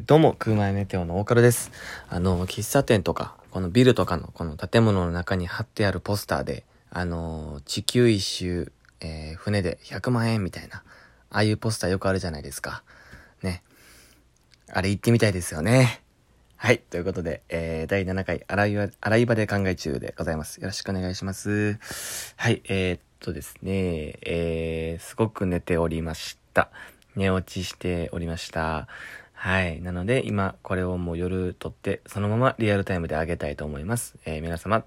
[0.00, 1.70] どうも、空前メテオの大カルです。
[2.08, 10.82] あの、喫茶店とか、このビルとかのこの建物の中に貼ってあるポスターで、あの、地球一周、えー船で100万円みたいな、
[11.28, 12.82] ああいうポスターよくあるじゃないですか。
[13.42, 13.62] ね。
[14.72, 16.00] あれ行ってみたいですよね。
[16.56, 16.78] はい。
[16.78, 20.56] ということで、えー、第7回、洗い場、洗い場で考え中でございます。
[20.62, 21.78] よろしくお願いします。
[22.36, 22.62] はい。
[22.64, 26.70] えー、っとですね、えー、すごく寝ておりました。
[27.14, 28.88] 寝落ちしておりました。
[29.44, 29.82] はい。
[29.82, 34.14] なので、今、これをもう夜撮って、そのままリアルタイムで上げたいと思います。
[34.24, 34.84] えー皆様、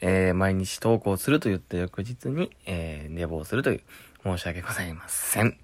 [0.00, 3.80] えー毎日投稿すると言った翌日に、えー寝坊するという、
[4.22, 5.58] 申し訳ございません。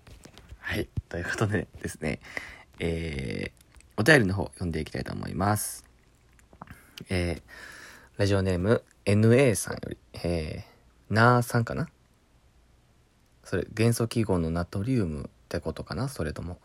[0.59, 0.89] はい。
[1.09, 2.19] ということでですね、
[2.81, 5.85] えーお便りの方読んでいきたいと思います。
[7.11, 7.43] えー
[8.17, 11.89] ラジオネーム NA さんより、えー、なーさんかな？
[13.45, 16.09] それ、元素記号のナトリウムってことかな？
[16.09, 16.59] それとも。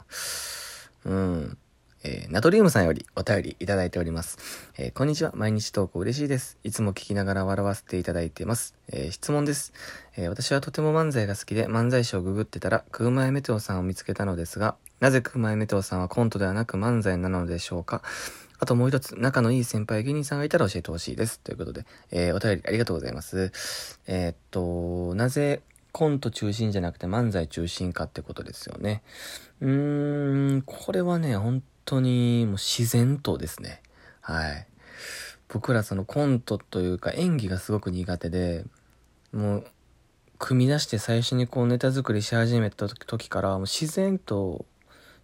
[1.05, 1.57] うん。
[2.05, 4.37] えーナトリウムさんよりお便りいただいております。
[4.77, 5.31] えーこんにちは。
[5.35, 6.57] 毎日投稿嬉しいです。
[6.63, 8.75] いつも聞きながら笑わせていただいてます。
[8.91, 9.71] えー質問です、
[10.17, 18.01] え私はとても漫才が好きで漫才師をググってたら、クーマイメテオさんを見つけたのですが、なぜクーマイメテオさんはコントではなく漫才なのでしょうか？
[18.59, 21.39] あともう一つ、仲のいい先輩芸人さんがいたら教えてほしいです。
[21.39, 23.99] ということで、えお便りありがとうございます。
[24.07, 25.61] えっと、なぜ
[25.93, 29.03] コント中心じゃなくて漫才中心かってことですよね。
[29.61, 33.81] うーん、これはね、本当にもう自然とですね。
[34.19, 34.67] はい。
[35.49, 38.65] 僕らそのコントというか演技がすごく苦手で、
[39.31, 39.65] もう、
[40.39, 44.65] 組み出して最初にこうネタ作りし始めた時から、もう自然と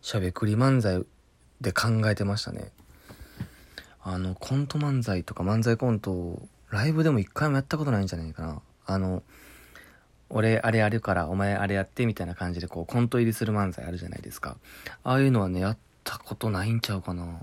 [0.02, 1.04] しゃべくり漫才
[1.62, 2.72] で考えてましたね。
[4.04, 8.62] あの、コント漫才とか漫才コント、ライブでも一回もやったことないんじゃないかな。
[8.86, 9.24] あの、
[10.30, 14.58] 俺あれやるからお前あれやってみたいな感じでこうコント入りする漫才あるじゃないですか。
[15.04, 17.42] ああいうのはね、やったことないんちゃうかな。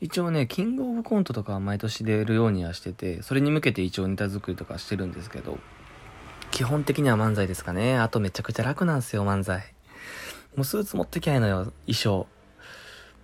[0.00, 5.58] 一応ね、キングオブコントとかは毎年出るようにはしてて、それに向けて一応ネタ作りとかしてるんですけど、
[6.50, 7.98] 基本的には漫才ですかね。
[7.98, 9.74] あとめちゃくちゃ楽なんですよ、漫才。
[10.56, 12.26] もうスーツ持ってきゃいいのよ、衣装。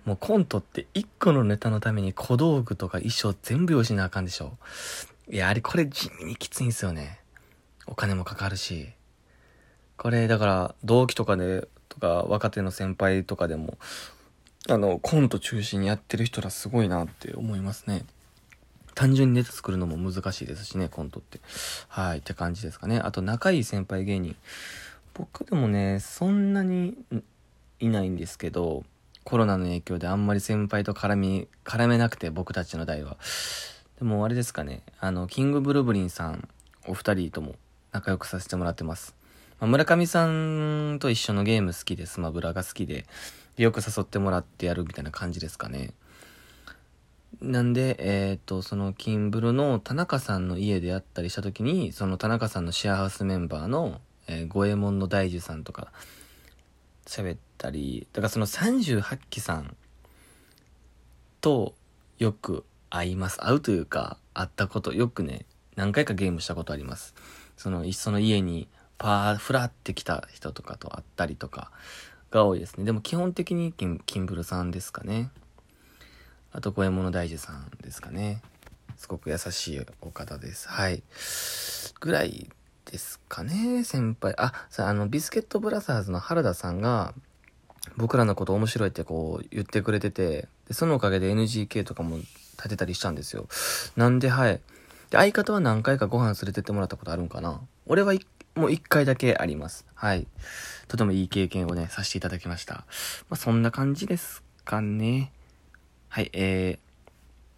[0.05, 4.57] もうコントって一個のネタのために小道具とか衣装全部用意しなあかんでしょ。
[5.29, 7.20] いや、あれこれ地味にきついんですよね。
[7.91, 8.87] お金もかかるし。
[9.97, 13.77] これだから同期とかで、とか若手の先輩とかでも、
[14.69, 18.05] あの、コント中心にやってる人らすごいなって思いますね。
[18.95, 21.41] 単純にネタ作るのも難しいですしね、コントって。
[21.89, 22.97] はい、って感じですかね。
[22.97, 24.37] あと仲いい先輩芸人。
[25.13, 26.95] 僕でもね、そんなに
[27.81, 28.85] いないんですけど、
[29.25, 33.17] コロナの影響であんまり先輩と絡み、絡めなくて僕たちの代は。
[33.99, 36.47] でもあれですかね、あの、キングブルブリンさん、
[36.87, 37.55] お二人とも
[37.91, 39.15] 仲良くさせてもらってます。
[39.59, 43.05] まあ、村上さんと一緒のゲーム好きで、スマブラが好きで、
[43.57, 45.93] よく誘ってもらってやるみたいな感じですかね。
[47.41, 55.91] なんで、えっ、と、その、キンブルの田中さんの家でやったりした時に、その田中さんのシェアハウスメンバーの、えー、五右衛門の大樹さんとか、
[57.05, 59.75] 喋ったり、だからその38期さん
[61.41, 61.73] と
[62.19, 63.37] よく会います。
[63.39, 67.15] 会うというか、会ったこと、よくね、何回かゲームしたことあります。
[67.61, 68.67] その、いっその家に
[68.97, 71.71] パー、フラって来た人とかと会ったりとか
[72.31, 72.85] が多いですね。
[72.85, 75.29] でも基本的にキンキンブルさんですかね。
[76.51, 78.41] あと、五右衛門の大樹さんですかね。
[78.97, 80.67] すごく優しいお方です。
[80.69, 81.03] はい。
[81.99, 82.49] ぐらい
[82.85, 84.33] ですかね、先輩。
[84.37, 87.13] あ、さ、あの、ビスケットブラザーズの原田さんが、
[87.95, 93.47] 僕らのこと面白いってこう言ってくれてて、でそのおかげで NGK とかも立てたりしたんですよ。
[93.95, 94.61] なんで、はい。
[95.11, 98.13] で、相方は何回かご飯連れてってもらったことあるんかな俺は
[98.55, 99.85] もう一回だけあります。
[99.93, 100.25] はい。
[100.87, 102.73] とてもいい経験をね、させていただきました。
[102.73, 102.83] ま
[103.31, 105.31] あ、そんな感じですかね。
[106.07, 106.79] はい、え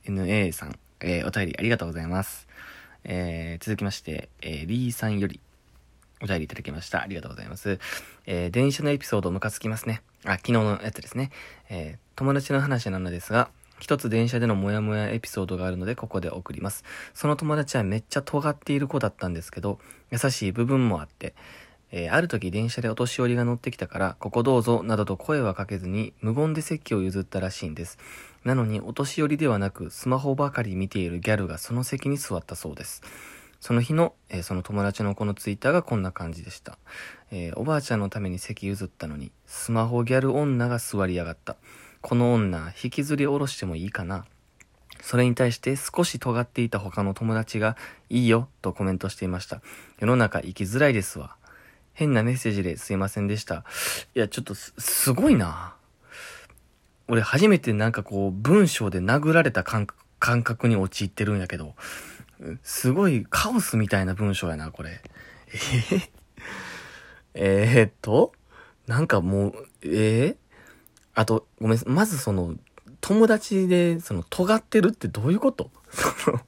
[0.06, 2.48] ー、NA さん、えー、お便りありがとうございます。
[3.04, 5.40] えー、続きまして、えー、リーさんより、
[6.24, 7.02] お便りいただきました。
[7.02, 7.80] ありがとうございます。
[8.26, 10.02] えー、電車のエピソードムカつきますね。
[10.26, 11.30] あ、昨日のやつですね。
[11.70, 13.52] えー、友達の話なのですが、
[13.84, 16.86] 一つ電車でのモヤモヤエピソードがあるのでここで送ります。
[17.14, 19.78] その友達はめっちゃ尖っている子だったんですけど、
[20.10, 21.36] 優しい部分もあって、
[21.92, 27.98] えーある時電車でお年寄りが乗ってきたから、ここどうぞ、などと声はかけずに、無言で席を譲ったらしいんです。
[28.46, 33.02] なのに、お年寄りではなく、スマホばかり見ているギャルがその席に座ったそうです。
[33.60, 36.78] その日の、えーその友達の子のツイッターがこんな感じでした。
[37.32, 41.58] えーおばあちゃんのために席譲ったのに、スマホギャル女が座りやがった。
[42.04, 44.26] この女、引きずり下ろしてもいいかな
[45.02, 47.78] それに対して少し尖っていた他の友達が、
[48.10, 49.62] いいよ、とコメントしていました。
[50.00, 51.38] 世の中生きづらいですわ。
[51.94, 53.64] 変なメッセージですいませんでした。
[54.16, 55.76] いや、ちょっとす、すごいな。
[57.08, 59.88] 俺初めてなんかこう、文章で殴られた感
[60.20, 61.74] 覚に陥ってるんやけど、
[62.64, 65.02] すごいカオスみたいな文章やな、これ。
[65.54, 66.10] えー、
[67.36, 68.34] えー、っと、
[68.88, 70.36] なんかもう、えー、
[71.16, 72.56] あと、ごめん、まずその、
[73.02, 75.70] 友達で、その、尖ってるってどういうこと？
[75.92, 76.40] その、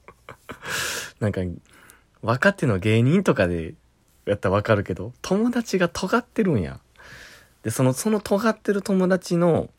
[1.20, 1.40] なんか、
[2.22, 3.74] 若手の芸人とかで
[4.24, 6.80] やったらわかるけど、友達が尖ってるんや。
[7.62, 9.70] で、その、その尖ってる友達の、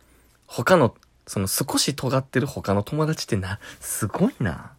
[0.45, 0.95] 他の、
[1.25, 4.71] その少し尖ってる他の友達ってな、すごいな。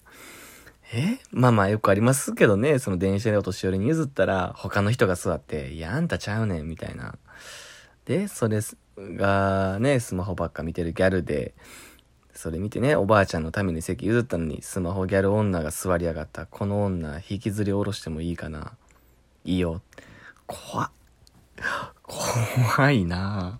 [0.95, 1.19] え？
[1.33, 7.17] まあまあよくありますけどね、その電車でお年寄りに譲ったら、他の人が座って、いや、あんたちゃうねん、みたいな。
[8.07, 8.63] で、それ
[9.17, 11.55] がね、スマホばっか見てるギャルで、
[12.35, 16.47] それ見てね、おばあちゃんのために席譲ったのに、スマホギャル女が座りやがった。
[16.47, 18.73] この女、引きずり下ろしてもいいかな
[19.45, 19.83] いいよ。
[20.47, 20.91] 怖っ。
[22.03, 23.59] 怖いな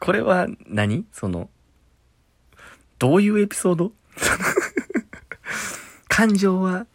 [0.00, 1.04] これは何？
[1.12, 1.50] その、
[2.98, 3.92] どういうエピソード？
[6.08, 6.86] 感情は、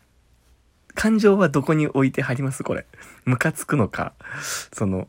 [0.95, 2.63] 感情はどこに置いてはります？
[2.63, 2.87] これ。
[3.25, 4.13] ムカつくのか？
[4.73, 5.07] その、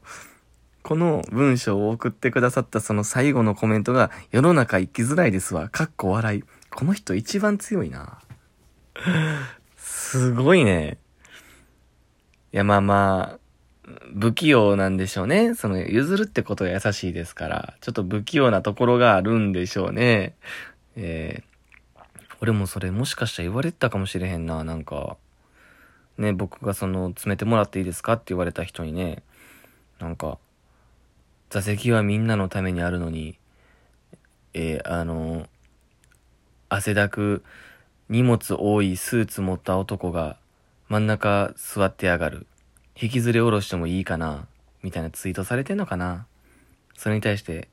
[0.84, 5.70] この文章を送ってくださったその最後のコメントが、世の中生きづらいですわ。
[5.70, 6.44] かっこ笑い。
[6.68, 8.18] この人一番強いな。
[9.78, 10.98] すごいね。
[12.52, 13.90] いや、まあまあ、
[14.20, 15.54] 不器用なんでしょうね。
[15.54, 20.36] その、譲るってことが優しいですから、ちょっと不器用なところがあるんでしょうね。
[20.96, 22.02] えー、
[22.42, 25.16] 俺もそれもしかしたら言われてたかもしれへんな、なんか。
[26.18, 29.22] ね、僕がその、詰めてもらっていいですかって言われた人にね、
[29.98, 30.38] なんか、
[31.54, 33.38] 座席はみんなのためにあるのに、
[34.54, 35.46] えー、あの、
[36.68, 37.44] 汗だく、
[38.08, 40.36] 荷物多いスーツ持った男が
[40.88, 42.48] 真ん中座ってやがる。
[43.00, 44.48] 引きずり下ろしてもいいかな
[44.82, 46.26] みたいなツイートされてんのかな
[46.96, 47.68] それに対して、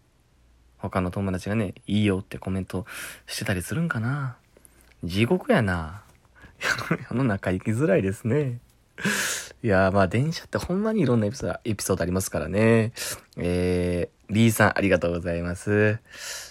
[0.77, 2.85] 他の友達がね、いいよってコメント
[3.25, 4.37] してたりするんかな
[5.03, 6.03] 地獄やな。
[7.09, 8.59] 世の中生きづらいですね。
[9.63, 12.93] いやー、まあ電車ってほんまにいろんなエピソード、エピソードありますからね。
[13.37, 15.99] えー、B さんありがとうございます。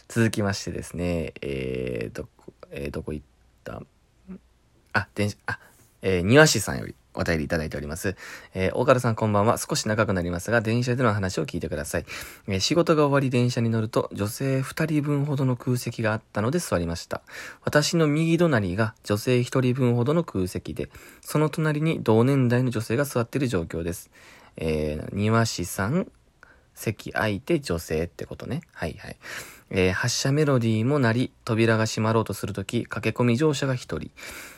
[0.07, 3.27] 続きましてですね、えー、どこ、えー、どこ行っ
[3.65, 3.83] た？
[4.93, 5.59] あ、電車、あ、
[6.03, 8.17] えー、庭師さんよりお便りいただいております。
[8.55, 9.59] えー、大原さんこんばんは。
[9.59, 12.05] 少し長くなりますが、電車での話を聞いてください。
[12.47, 17.23] えー、仕事が終わり電車に乗ると、女性二人分ほどの空席があったので座りました。
[17.65, 20.91] 私の右隣が女性一人分ほどの空席で、
[21.21, 24.11] その隣に同年代の女性が座っている状況です。
[24.57, 26.11] えー、庭師さん、
[26.75, 28.63] 席空いて女性ってことね。
[28.73, 29.17] はいはい。
[29.71, 34.11] えー、発車メロディーも鳴り、扉が閉まろうとするとき、駆け込み乗車が一人。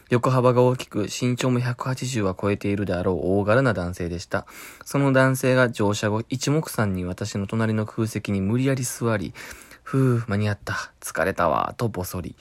[0.09, 4.47] 横幅が大きく、身長も180は超えているであろう大柄な男性でした。
[4.85, 9.35] その男性が乗車後、一目散に私の隣の空席に無理やり座り、
[9.82, 10.93] ふぅ、間に合った。
[11.00, 12.35] 疲れたわ、とぼそり。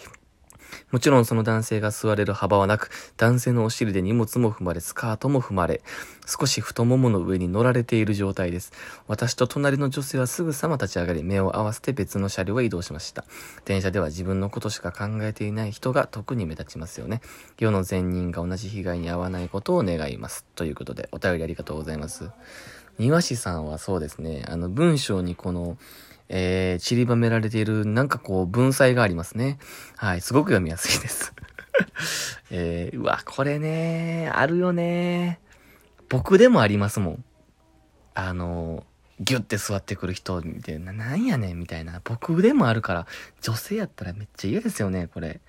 [0.92, 5.82] もちろんその男性が座れる幅はなく、男性のお尻で荷物も踏まれ、スカートも踏まれ、
[6.26, 8.72] 少し太ももの上に乗られている状態です。
[9.08, 13.26] 私と隣の女性はすぐさま立ち上がり、目を合わせて別の車両へ移動しました。
[13.66, 17.22] 電車では自分のことしか考えていない人が特に目立ちますよね。
[17.60, 20.46] 世の善人が同じ被害に遭わないことを願います。
[20.56, 22.30] ということで、お便りありがとうございます。
[23.00, 25.78] 庭師さんはそうですね、あの文章にこの、
[26.34, 29.60] えー、散りばめられている、なんかこう、文才がありますね。
[29.98, 31.34] はい、すごく読みやすいです。
[32.50, 35.42] えー、うわ、これね、あるよね。
[36.08, 37.26] 僕でもありますもん。
[38.14, 38.86] あの、
[39.20, 42.00] ギュッて座ってくる人見て、な、なんやねんみたいな。
[42.06, 43.08] 僕でもあるから、
[43.42, 45.42] 女性やったらめっちゃ嫌ですよね、これ。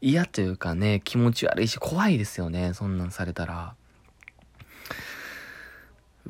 [0.00, 3.74] 嫌というかね、気持ち悪いし、怖いですよね、そんなんされたら。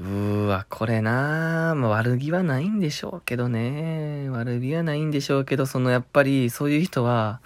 [0.01, 4.31] うーわ、これなぁ、まあ、悪気はないんでしょうけどね。
[4.31, 7.41] 悪気はないんでしょうけど、そのやっぱりそういう人は、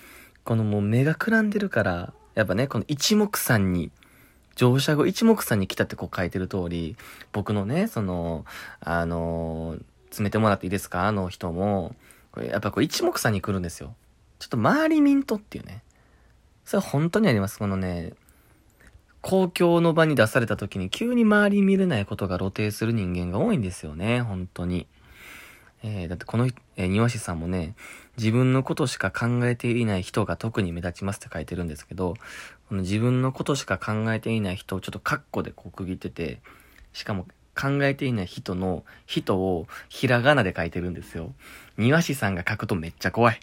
[0.45, 3.91] このもう目がくらんでるから、やっぱね、この一目散に、
[4.55, 6.97] 乗車後一目散に来たってこう書いてる通り、
[7.33, 8.45] 僕のね、その、
[8.79, 11.09] あのー、詰めてもらっていいですか？
[11.09, 11.97] あの人も、
[12.31, 13.97] これやっぱこう一目散に来るんですよ。
[14.39, 15.83] ちょっと周りミントっていうね。
[16.65, 17.59] それは本当にあります。
[17.59, 18.13] このね、
[19.25, 24.87] 公共の場に出された時に急に周り見れないことが露呈する人間が多いんですよね、本当に。
[25.83, 27.75] えー、だってこの、えー、庭師さんもね、
[28.19, 32.17] 自分のことしか考えていない人が特に目立ちますって書いてるんですけど、
[32.69, 36.43] この自分のことしか考えていない人をちょっとカッコでこう区切ってて、
[36.93, 37.27] しかも
[37.59, 41.33] 考えていない人の人をひらがなで書いてるんですよ。
[41.79, 43.41] 庭師さんが書くとめっちゃ怖い。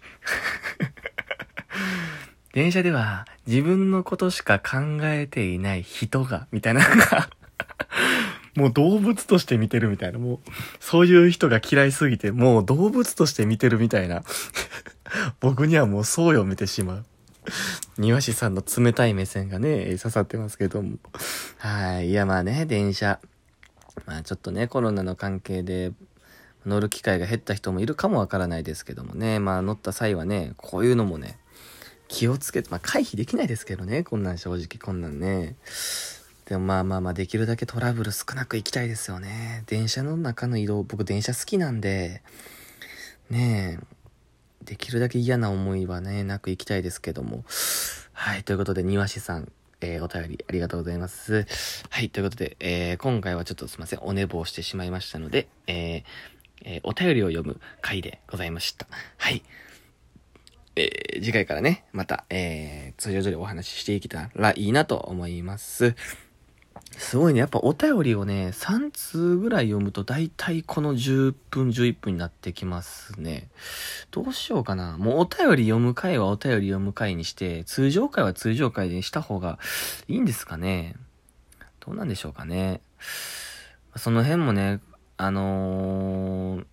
[2.54, 7.30] 電車では自分のことしか考えていない人が、みたいなのが
[8.56, 10.40] もう動物として見てるみたいな、もう、
[10.80, 14.24] そういう人が嫌いすぎて、もう動物として見てるみたいな。
[15.40, 17.06] 僕にはもうそう読めてしまう。
[17.98, 20.98] 庭師さんの冷たい目線がね、刺さってますけども。
[21.58, 22.10] はい。
[22.10, 23.20] いや、まあね、電車。
[24.06, 25.92] まあちょっとね、コロナの関係で、
[26.66, 29.40] 乗る機会が減った人もいるかもわからないですけどもね。
[29.40, 31.40] まあ乗った際はね、こういうのもね、
[32.12, 35.56] 気をつけて、まあ回避できないですけどね、こんなん正直、こんなんね。
[36.46, 39.64] でもまあまあまあ、できるだけトラブル少なく行きたいですよね。
[39.68, 42.22] 電車の中の移動、僕電車好きなんで、
[43.30, 43.80] ね
[44.62, 47.46] え、できるだけ嫌な思いはね、なく行きたいですけども。
[48.12, 49.50] はい、ということで、庭師さん、
[49.80, 51.46] えー、お便りありがとうございます。
[51.90, 56.04] はい、ということで、えー、今回はちょっとすいません、お寝坊してしまいましたので、えー、
[56.66, 58.86] え、お便りを読む回でございました。
[59.18, 59.42] はい。
[60.76, 65.96] えー、次回からね、また、えー、通常通りお話ししていけたらいいなと思います。
[66.98, 67.40] すごいね。
[67.40, 73.50] やっぱお便りをね、3通ぐらい読むと大体この10分、11分になってきますね。
[74.12, 74.98] どうしようかな。
[74.98, 79.60] もうお便り読む回はお便り読む回にして、通常回は通常回にした方が
[80.08, 80.96] いいんですかね。
[81.80, 82.82] どうなんでしょうかね。
[83.96, 84.80] その辺もね、
[85.18, 86.66] あのー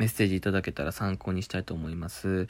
[0.00, 2.48] メッセージいただけたら参考にしたいと思います。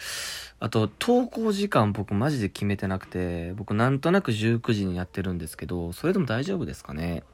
[0.61, 7.25] あと、投稿時間僕マジで決めてなくて、僕なんとなく19時にやってるんですけど、それでも大丈夫ですかね？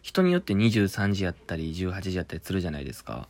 [0.00, 3.28] 人によって23時やったり18時やったりするじゃないですか。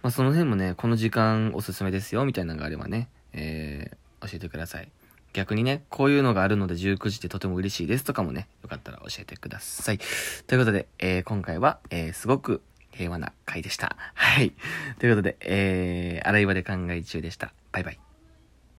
[0.00, 4.88] まあその辺もね、この時間おすすめですよみたいなのがあればね、えー、教えてください。
[5.32, 9.98] 逆にね、こういうのがあるので19時ってとても嬉しいですとかもね、よかったら教えてください。
[10.46, 12.62] ということで、えー、今回は、えー、すごく
[12.94, 13.96] 平和な回でした。
[14.14, 14.52] はい。
[14.98, 17.52] ということで、えー、洗い場で考え中でした。
[17.72, 18.13] バイバイ。